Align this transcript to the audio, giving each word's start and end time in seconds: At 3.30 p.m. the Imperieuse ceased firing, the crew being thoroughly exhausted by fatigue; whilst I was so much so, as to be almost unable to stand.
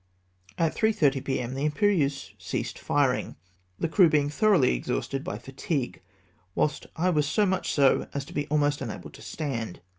At 0.57 0.75
3.30 0.75 1.23
p.m. 1.23 1.53
the 1.53 1.63
Imperieuse 1.63 2.33
ceased 2.39 2.79
firing, 2.79 3.35
the 3.77 3.87
crew 3.87 4.09
being 4.09 4.31
thoroughly 4.31 4.73
exhausted 4.73 5.23
by 5.23 5.37
fatigue; 5.37 6.01
whilst 6.55 6.87
I 6.95 7.11
was 7.11 7.27
so 7.27 7.45
much 7.45 7.71
so, 7.71 8.07
as 8.11 8.25
to 8.25 8.33
be 8.33 8.47
almost 8.47 8.81
unable 8.81 9.11
to 9.11 9.21
stand. 9.21 9.79